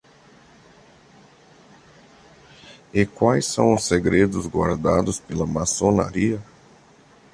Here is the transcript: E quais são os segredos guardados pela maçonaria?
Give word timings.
E 2.91 3.05
quais 3.05 3.45
são 3.45 3.75
os 3.75 3.83
segredos 3.85 4.47
guardados 4.47 5.19
pela 5.19 5.45
maçonaria? 5.45 6.41